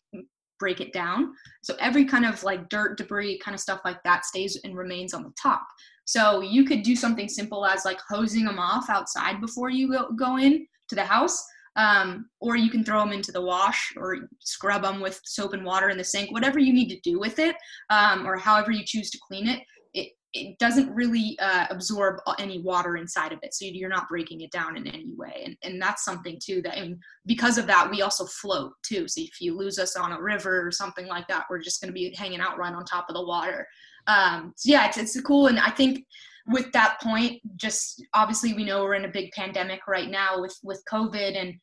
[0.62, 1.32] break it down.
[1.62, 5.12] So every kind of like dirt, debris, kind of stuff like that stays and remains
[5.12, 5.66] on the top.
[6.04, 10.12] So you could do something simple as like hosing them off outside before you go,
[10.12, 11.44] go in to the house.
[11.74, 15.64] Um, or you can throw them into the wash or scrub them with soap and
[15.64, 17.56] water in the sink, whatever you need to do with it,
[17.90, 19.60] um, or however you choose to clean it.
[19.94, 24.40] It, it doesn't really uh, absorb any water inside of it, so you're not breaking
[24.40, 25.42] it down in any way.
[25.44, 29.08] And, and that's something too that, I mean, because of that, we also float too.
[29.08, 31.90] So if you lose us on a river or something like that, we're just going
[31.90, 33.66] to be hanging out right on top of the water.
[34.06, 35.48] Um, so yeah, it's, it's cool.
[35.48, 36.06] And I think
[36.46, 40.56] with that point, just obviously we know we're in a big pandemic right now with,
[40.62, 41.54] with COVID and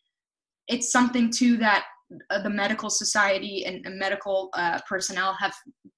[0.67, 1.86] it's something too that
[2.29, 5.53] uh, the medical society and, and medical uh, personnel have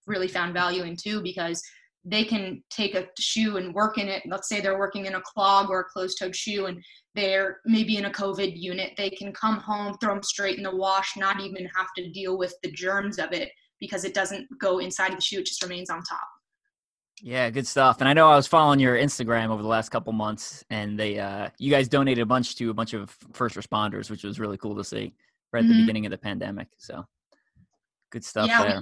[0.07, 1.61] really found value in too because
[2.03, 4.23] they can take a shoe and work in it.
[4.25, 6.83] Let's say they're working in a clog or a closed toed shoe and
[7.13, 8.93] they're maybe in a COVID unit.
[8.97, 12.37] They can come home, throw them straight in the wash, not even have to deal
[12.37, 15.61] with the germs of it because it doesn't go inside of the shoe, it just
[15.61, 16.27] remains on top.
[17.23, 17.99] Yeah, good stuff.
[17.99, 21.19] And I know I was following your Instagram over the last couple months, and they
[21.19, 24.57] uh, you guys donated a bunch to a bunch of first responders, which was really
[24.57, 25.13] cool to see
[25.53, 25.73] right at mm-hmm.
[25.73, 26.67] the beginning of the pandemic.
[26.77, 27.05] So
[28.11, 28.81] good stuff yeah, there.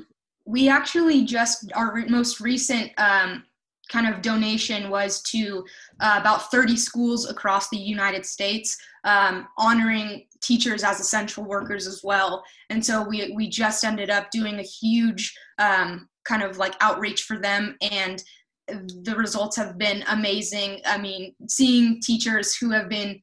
[0.50, 3.44] We, actually just our most recent um,
[3.90, 5.66] kind of donation was to
[6.00, 12.02] uh, about 30 schools across the United States, um, honoring teachers as essential workers as
[12.04, 12.44] well.
[12.70, 17.24] And so we we just ended up doing a huge um, kind of like outreach
[17.24, 18.24] for them and
[19.04, 20.82] the results have been amazing.
[20.86, 23.22] I mean, seeing teachers who have been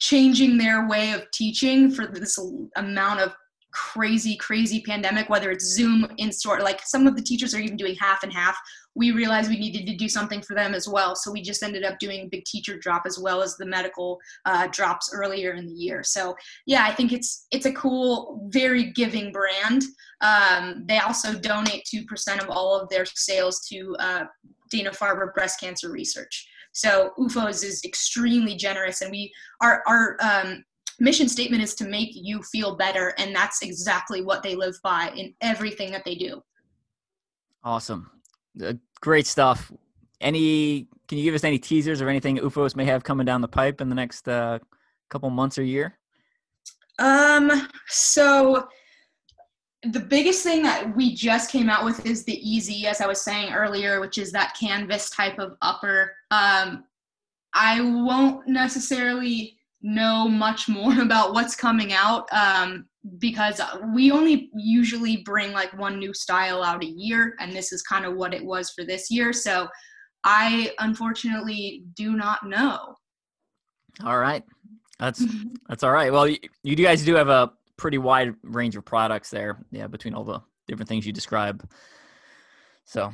[0.00, 2.38] changing their way of teaching for this
[2.76, 3.32] amount of
[3.72, 7.76] crazy, crazy pandemic, whether it's Zoom in store, like some of the teachers are even
[7.76, 8.56] doing half and half.
[8.94, 11.16] We realized we needed to do something for them as well.
[11.16, 14.18] So we just ended up doing a big teacher drop as well as the medical
[14.44, 16.02] uh, drops earlier in the year.
[16.02, 19.82] So yeah, I think it's it's a cool, very giving brand.
[20.20, 24.24] Um, they also donate two percent of all of their sales to uh,
[24.70, 26.46] Dana Farber breast cancer research.
[26.72, 30.64] So OOFOS is extremely generous, and we our our um,
[31.02, 35.12] mission statement is to make you feel better and that's exactly what they live by
[35.16, 36.40] in everything that they do.
[37.64, 38.08] Awesome.
[38.64, 39.72] Uh, great stuff.
[40.20, 43.48] Any can you give us any teasers or anything OOFOS may have coming down the
[43.48, 44.60] pipe in the next uh,
[45.10, 45.98] couple months or year?
[47.00, 48.68] Um so
[49.82, 53.20] the biggest thing that we just came out with is the easy as i was
[53.20, 56.12] saying earlier which is that canvas type of upper.
[56.30, 56.84] Um
[57.54, 62.86] i won't necessarily know much more about what's coming out um,
[63.18, 63.60] because
[63.92, 68.04] we only usually bring like one new style out a year, and this is kind
[68.04, 69.32] of what it was for this year.
[69.32, 69.68] So
[70.24, 72.96] I unfortunately do not know.
[74.04, 74.44] All right,
[74.98, 75.24] that's
[75.68, 76.12] that's all right.
[76.12, 80.14] Well, you, you guys do have a pretty wide range of products there, yeah, between
[80.14, 81.68] all the different things you describe.
[82.84, 83.12] So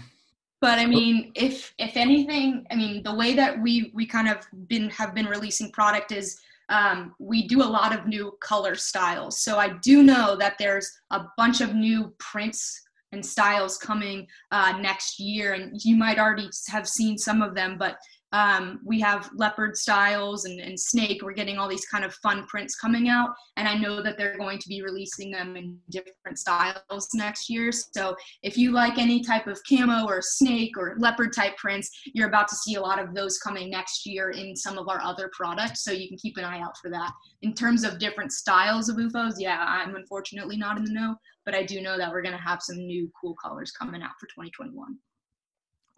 [0.60, 4.38] but i mean if if anything i mean the way that we we kind of
[4.66, 9.40] been have been releasing product is um, we do a lot of new color styles.
[9.40, 14.78] So I do know that there's a bunch of new prints and styles coming uh,
[14.80, 17.96] next year, and you might already have seen some of them, but
[18.32, 21.22] um, we have leopard styles and, and, snake.
[21.22, 24.36] We're getting all these kind of fun prints coming out, and I know that they're
[24.36, 27.72] going to be releasing them in different styles next year.
[27.72, 32.28] So if you like any type of camo or snake or leopard type prints, you're
[32.28, 35.30] about to see a lot of those coming next year in some of our other
[35.32, 35.82] products.
[35.82, 37.10] So you can keep an eye out for that.
[37.40, 41.54] In terms of different styles of OOFOS, yeah, I'm unfortunately not in the know, but
[41.54, 44.26] I do know that we're going to have some new cool colors coming out for
[44.26, 44.98] 2021.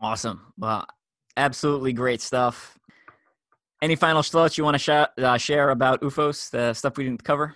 [0.00, 0.52] Awesome.
[0.56, 0.86] Well,
[1.36, 2.78] absolutely great stuff.
[3.82, 7.24] Any final thoughts you want to sh- uh, share about OOFOS, the stuff we didn't
[7.24, 7.54] cover?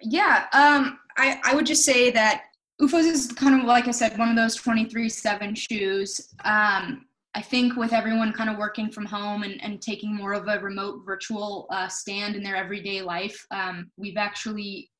[0.00, 2.44] Yeah, um, I, I would just say that
[2.80, 6.34] OOFOS is kind of, like I said, one of those 23 7 shoes.
[6.44, 10.48] Um, I think with everyone kind of working from home and, and taking more of
[10.48, 14.90] a remote virtual uh, stand in their everyday life, um, we've actually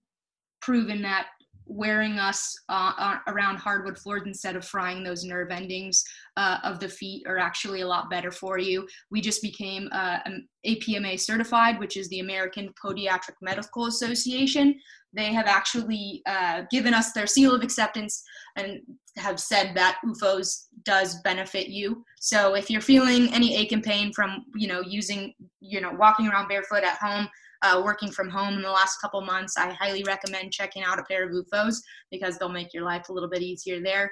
[0.60, 1.28] proven that
[1.66, 6.04] wearing us uh, around hardwood floors instead of frying those nerve endings
[6.36, 8.86] uh, of the feet are actually a lot better for you.
[9.10, 10.18] We just became uh,
[10.66, 14.78] APMA certified, which is the American Podiatric Medical Association.
[15.12, 18.22] They have actually uh, given us their seal of acceptance
[18.56, 18.80] and
[19.16, 22.04] have said that OOFOS does benefit you.
[22.20, 26.28] So if you're feeling any ache and pain from, you know, using, you know, walking
[26.28, 27.28] around barefoot at home,
[27.62, 31.04] uh, working from home in the last couple months, I highly recommend checking out a
[31.04, 31.76] pair of OOFOS
[32.10, 34.10] because they'll make your life a little bit easier there.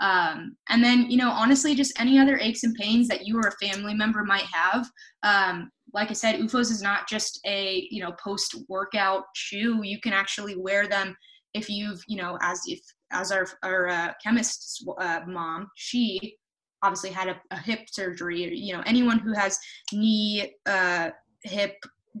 [0.00, 3.48] Um, and then, you know, honestly, just any other aches and pains that you or
[3.48, 4.86] a family member might have.
[5.22, 9.80] Um, like I said, OOFOS is not just a, you know, post workout shoe.
[9.82, 11.16] You can actually wear them
[11.56, 12.80] if you've you know as if
[13.10, 16.36] as our our uh, chemist's uh, mom she
[16.82, 19.58] obviously had a, a, hip surgery you know anyone who has
[19.92, 21.10] knee uh,
[21.42, 21.74] hip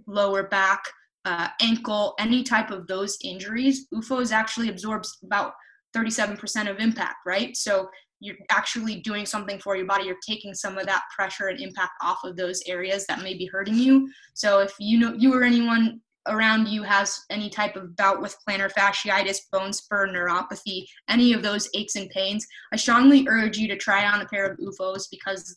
[0.06, 0.84] lower back
[1.24, 5.52] uh, ankle any type of those injuries OOFOS actually absorbs about
[5.96, 7.56] 37% of impact right?
[7.56, 7.88] So
[8.20, 10.04] you're actually doing something for your body.
[10.04, 13.46] You're taking some of that pressure and impact off of those areas that may be
[13.46, 14.10] hurting you.
[14.34, 18.36] So if you know you or anyone around you has any type of bout with
[18.48, 23.68] plantar fasciitis bone spur neuropathy any of those aches and pains i strongly urge you
[23.68, 25.56] to try on a pair of OOFOS because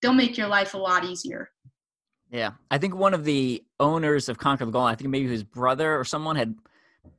[0.00, 1.50] they'll make your life a lot easier
[2.30, 5.44] yeah i think one of the owners of conquer the goal i think maybe his
[5.44, 6.54] brother or someone had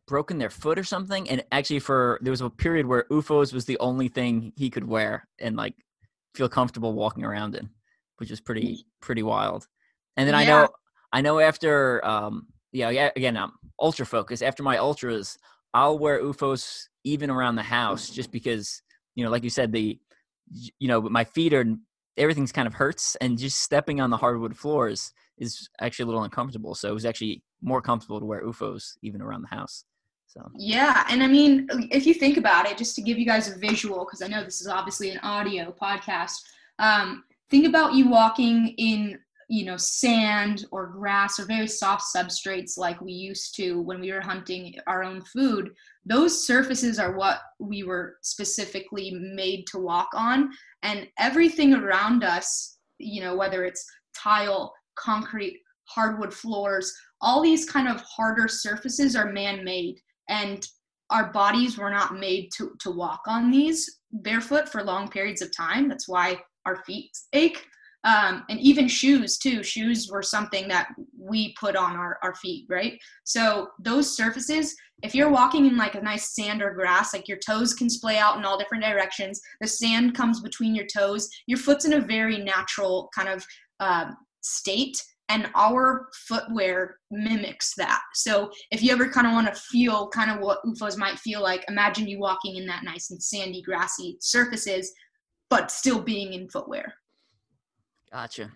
[0.06, 3.66] broken their foot or something and actually for there was a period where OOFOS was
[3.66, 5.76] the only thing he could wear and like
[6.34, 7.70] feel comfortable walking around in
[8.18, 9.68] which is pretty pretty wild
[10.16, 10.40] and then yeah.
[10.40, 10.70] i know
[11.14, 15.38] i know after um yeah yeah again i'm ultra focused after my ultras
[15.74, 18.82] i'll wear OOFOS even around the house just because
[19.16, 20.00] you know like you said the
[20.80, 21.66] you know my feet are
[22.18, 26.24] everything's kind of hurts and just stepping on the hardwood floors is actually a little
[26.24, 29.86] uncomfortable so it was actually more comfortable to wear OOFOS even around the house
[30.28, 33.50] so yeah, and I mean, if you think about it, just to give you guys
[33.50, 36.42] a visual, because I know this is obviously an audio podcast.
[36.80, 39.20] Um, think about you walking in,
[39.50, 44.12] you know, sand or grass or very soft substrates like we used to when we
[44.12, 45.72] were hunting our own food.
[46.06, 50.50] Those surfaces are what we were specifically made to walk on,
[50.84, 57.88] and everything around us, you know, whether it's tile, concrete, hardwood floors, all these kind
[57.88, 60.00] of harder surfaces are man-made.
[60.30, 60.68] And
[61.10, 65.56] our bodies were not made to, to walk on these barefoot for long periods of
[65.56, 65.88] time.
[65.88, 67.66] That's why our feet ache
[68.08, 70.88] um, and even shoes too shoes were something that
[71.20, 75.96] we put on our, our feet right so those surfaces if you're walking in like
[75.96, 79.42] a nice sand or grass like your toes can splay out in all different directions
[79.62, 83.46] the sand comes between your toes your foot's in a very natural kind of
[83.82, 84.06] uh,
[84.42, 88.02] state and our footwear mimics that.
[88.14, 91.42] So if you ever kind of want to feel kind of what OOFOS might feel
[91.42, 94.94] like, imagine you walking in that nice and sandy, grassy surfaces,
[95.50, 96.94] but still being in footwear.
[98.12, 98.52] Gotcha.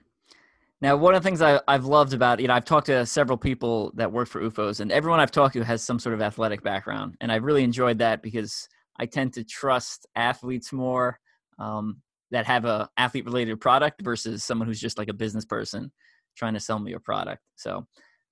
[0.81, 3.37] Now, one of the things I, have loved about, you know, I've talked to several
[3.37, 6.63] people that work for OOFOS, and everyone I've talked to has some sort of athletic
[6.63, 7.15] background.
[7.21, 8.67] And I've really enjoyed that because
[8.99, 11.19] I tend to trust athletes more
[11.59, 15.91] um, that have a athlete related product versus someone who's just like a business person
[16.35, 17.41] trying to sell me a product.
[17.55, 17.85] So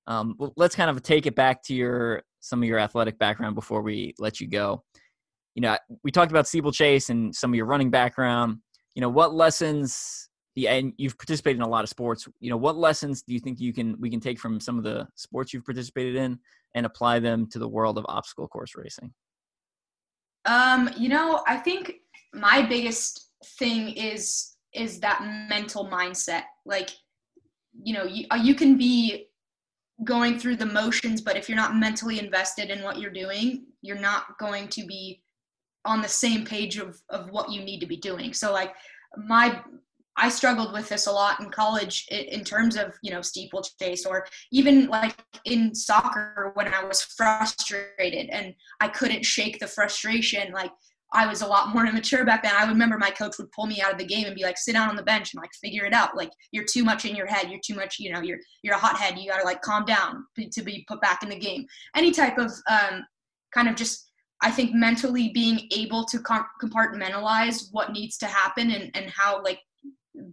[0.07, 3.53] um, well, let's kind of take it back to your some of your athletic background
[3.55, 4.83] before we let you go.
[5.55, 8.57] You know, we talked about steeplechase and some of your running background.
[8.95, 10.28] You know, what lessons?
[10.67, 12.27] And you've participated in a lot of sports.
[12.39, 14.83] You know, what lessons do you think you can we can take from some of
[14.83, 16.39] the sports you've participated in
[16.75, 19.13] and apply them to the world of obstacle course racing?
[20.45, 21.95] Um, you know, I think
[22.33, 26.43] my biggest thing is is that mental mindset.
[26.65, 26.91] Like
[27.83, 29.27] you know you, uh, you can be
[30.03, 33.99] going through the motions but if you're not mentally invested in what you're doing you're
[33.99, 35.21] not going to be
[35.85, 38.73] on the same page of of what you need to be doing so like
[39.17, 39.61] my
[40.19, 44.27] I struggled with this a lot in college in terms of, you know, steeplechase or
[44.51, 50.51] even like in soccer when I was frustrated and I couldn't shake the frustration.
[50.51, 50.71] Like
[51.13, 52.53] I was a lot more immature back then.
[52.53, 54.73] I remember my coach would pull me out of the game and be like, sit
[54.73, 56.17] down on the bench and like figure it out.
[56.17, 57.49] Like you're too much in your head.
[57.49, 59.17] You're too much, you know, you're you're a hothead.
[59.17, 61.65] You gotta like calm down to be put back in the game.
[61.95, 63.05] Any type of um,
[63.53, 64.09] kind of just
[64.41, 69.59] I think mentally being able to compartmentalize what needs to happen and, and how like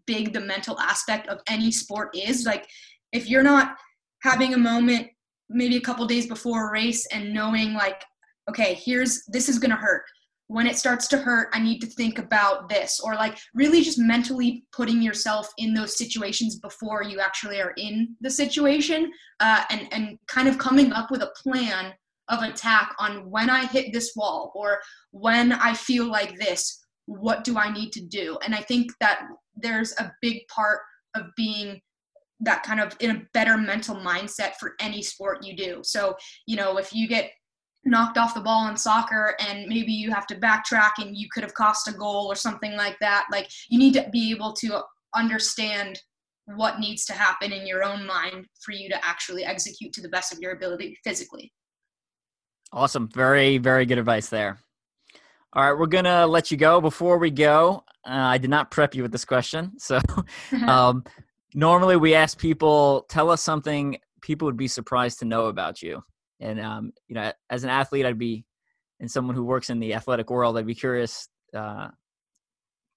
[0.06, 2.44] big the mental aspect of any sport is.
[2.44, 2.68] Like
[3.12, 3.76] if you're not
[4.22, 5.08] having a moment
[5.48, 8.02] maybe a couple days before a race and knowing like,
[8.48, 10.02] okay, here's this is gonna hurt.
[10.48, 13.00] When it starts to hurt i need to think about this.
[13.00, 18.16] Or like really just mentally putting yourself in those situations before you actually are in
[18.20, 21.92] the situation uh, and and kind of coming up with a plan
[22.28, 24.80] of attack on when i hit this wall or
[25.12, 28.38] when i feel like this what do i need to do?
[28.44, 29.20] And i think that
[29.56, 30.80] there's a big part
[31.14, 31.80] of being
[32.40, 35.80] that kind of in a better mental mindset for any sport you do.
[35.82, 37.30] So you know if you get
[37.86, 41.44] knocked off the ball in soccer and maybe you have to backtrack and you could
[41.44, 44.82] have cost a goal or something like that like you need to be able to
[45.14, 46.00] understand
[46.46, 50.08] what needs to happen in your own mind for you to actually execute to the
[50.08, 51.52] best of your ability physically.
[52.72, 53.08] Awesome.
[53.08, 54.58] Very very good advice there.
[55.52, 56.80] All right we're gonna let you go.
[56.80, 59.98] Before we go i did not prep you with this question so
[60.66, 61.04] um,
[61.54, 66.02] normally we ask people tell us something people would be surprised to know about you
[66.40, 68.44] and um, you know, as an athlete, I'd be
[69.00, 71.88] and someone who works in the athletic world, I'd be curious uh,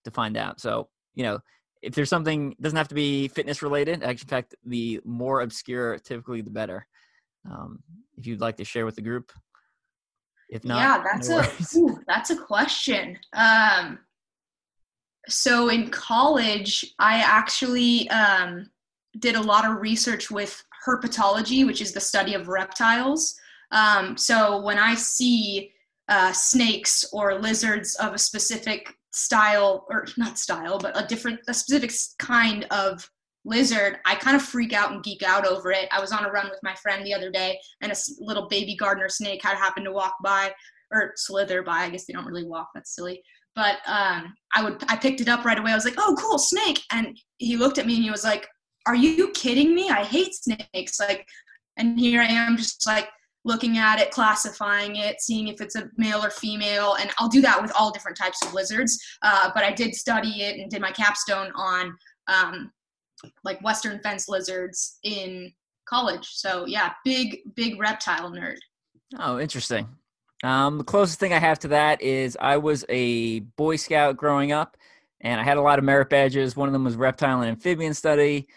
[0.05, 0.61] to find out.
[0.61, 1.39] So, you know,
[1.81, 4.03] if there's something doesn't have to be fitness related.
[4.03, 6.85] Actually, in fact, the more obscure, typically, the better.
[7.49, 7.79] Um,
[8.17, 9.31] if you'd like to share with the group,
[10.49, 13.17] if not, yeah, that's no a ooh, that's a question.
[13.33, 13.99] Um,
[15.29, 18.69] so in college, I actually um,
[19.19, 23.35] did a lot of research with herpetology, which is the study of reptiles.
[23.71, 25.71] Um, so when I see
[26.07, 31.53] uh, snakes or lizards of a specific style or not style but a different a
[31.53, 33.09] specific kind of
[33.43, 36.31] lizard i kind of freak out and geek out over it i was on a
[36.31, 39.85] run with my friend the other day and a little baby gardener snake had happened
[39.85, 40.51] to walk by
[40.91, 43.21] or slither by i guess they don't really walk that's silly
[43.55, 46.37] but um, i would i picked it up right away i was like oh cool
[46.37, 48.47] snake and he looked at me and he was like
[48.85, 51.25] are you kidding me i hate snakes like
[51.77, 53.09] and here i am just like
[53.45, 57.41] looking at it, classifying it, seeing if it's a male or female, and I'll do
[57.41, 58.99] that with all different types of lizards.
[59.21, 61.95] Uh, but I did study it and did my capstone on
[62.27, 62.71] um,
[63.43, 65.51] like western fence lizards in
[65.87, 66.27] college.
[66.27, 68.57] So yeah, big big reptile nerd.
[69.17, 69.87] Oh, interesting.
[70.43, 74.51] Um, the closest thing I have to that is I was a Boy Scout growing
[74.51, 74.77] up,
[75.21, 76.55] and I had a lot of merit badges.
[76.55, 78.47] One of them was reptile and amphibian study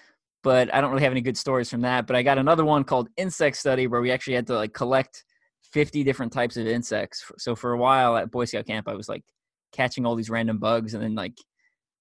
[0.43, 2.07] but I don't really have any good stories from that.
[2.07, 5.25] But I got another one called Insect Study where we actually had to like collect
[5.73, 7.31] 50 different types of insects.
[7.39, 9.23] So for a while at Boy Scout camp, I was like
[9.73, 11.35] catching all these random bugs and then like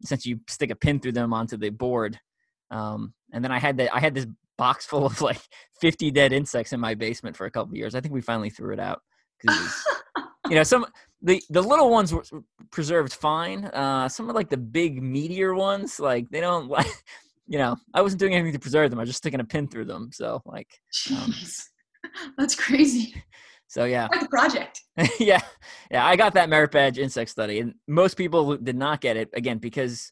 [0.03, 2.19] since you stick a pin through them onto the board.
[2.71, 4.27] Um, and then I had that I had this
[4.57, 5.41] box full of like
[5.79, 7.95] 50 dead insects in my basement for a couple years.
[7.95, 9.01] I think we finally threw it out
[9.41, 9.83] because
[10.49, 10.85] you know some
[11.21, 12.23] the the little ones were
[12.71, 13.65] preserved fine.
[13.65, 16.87] Uh, some of like the big meteor ones, like they don't like
[17.47, 18.99] you know, I wasn't doing anything to preserve them.
[18.99, 20.09] I was just sticking a pin through them.
[20.13, 20.69] So like,
[21.11, 21.33] um,
[22.37, 23.13] that's crazy.
[23.67, 24.81] So yeah, Quite the project.
[25.19, 25.41] yeah,
[25.89, 26.05] yeah.
[26.05, 29.57] I got that merit badge insect study, and most people did not get it again
[29.57, 30.11] because,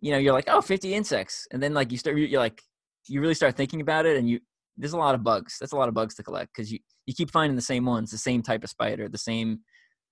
[0.00, 2.62] you know, you're like, oh, 50 insects, and then like you start, you're like,
[3.08, 4.40] you really start thinking about it, and you
[4.76, 5.56] there's a lot of bugs.
[5.58, 8.10] That's a lot of bugs to collect because you you keep finding the same ones,
[8.10, 9.60] the same type of spider, the same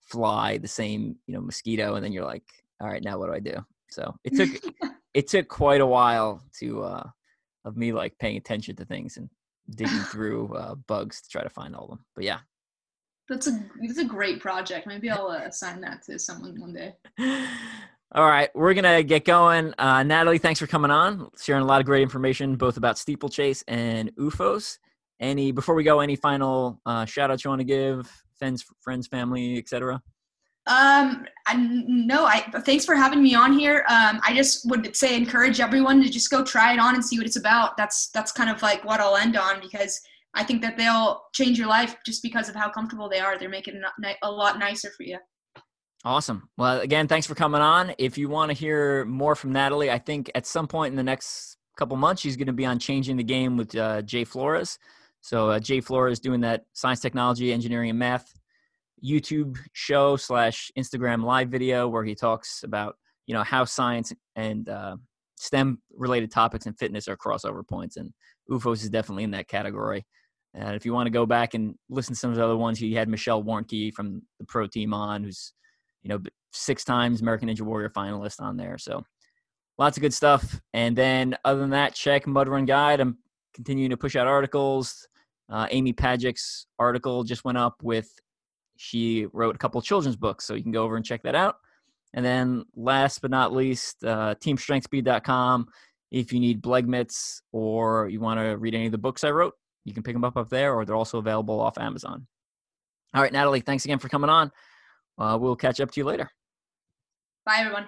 [0.01, 2.45] fly, the same you know mosquito, and then you're like,
[2.81, 3.65] all right, now what do I do?
[3.91, 4.75] So it took
[5.15, 7.09] it took quite a while to uh,
[7.65, 9.29] of me like paying attention to things and
[9.71, 12.05] digging through uh, bugs to try to find all of them.
[12.15, 12.39] But yeah,
[13.29, 14.87] that's a that's a great project.
[14.87, 16.95] Maybe I'll uh, assign that to someone one day.
[18.17, 19.75] All right, we're gonna get going.
[19.77, 23.65] Uh, Natalie, thanks for coming on, sharing a lot of great information both about steeplechase
[23.67, 24.79] and OOFOS.
[25.19, 28.09] Any before we go, any final uh, shout outs you want to give,
[28.39, 29.95] friends, friends, family, etc.
[30.69, 33.85] Um, I, no, I thanks for having me on here.
[33.89, 37.19] Um, I just would say encourage everyone to just go try it on and see
[37.19, 37.77] what it's about.
[37.77, 40.01] That's that's kind of like what I'll end on because
[40.35, 43.37] I think that they'll change your life just because of how comfortable they are.
[43.37, 45.19] They're making it a lot nicer for you.
[46.05, 46.51] Awesome.
[46.59, 47.95] Well, again, thanks for coming on.
[47.97, 51.03] If you want to hear more from Natalie, I think at some point in the
[51.03, 54.79] next couple months she's going to be on changing the game with uh, Jay Flores.
[55.23, 58.31] So uh, Jay Flores doing that science, technology, engineering, and math
[59.03, 62.97] YouTube show slash Instagram live video where he talks about
[63.27, 64.97] you know how science and uh,
[65.37, 68.13] STEM related topics and fitness are crossover points, and
[68.51, 70.05] OOFOS is definitely in that category.
[70.53, 72.79] And if you want to go back and listen to some of the other ones,
[72.79, 75.55] he had Michelle Warnke from the pro team on, who's
[76.05, 76.21] you know
[76.53, 78.79] six times American Ninja Warrior finalist on there.
[78.79, 79.03] So
[79.79, 80.61] lots of good stuff.
[80.73, 83.01] And then other than that, check Mud Run Guide.
[83.01, 83.19] I'm
[83.55, 85.09] continuing to push out articles.
[85.51, 88.09] Uh, Amy Pajic's article just went up with
[88.77, 91.57] she wrote a couple children's books, so you can go over and check that out.
[92.13, 95.67] And then last but not least, uh, teamstrengthspeed.com.
[96.11, 99.55] If you need Bleggmits or you want to read any of the books I wrote,
[99.85, 102.27] you can pick them up up there, or they're also available off Amazon.
[103.15, 104.51] All right, Natalie, thanks again for coming on.
[105.19, 106.29] Uh, we'll catch up to you later.
[107.45, 107.87] Bye, everyone.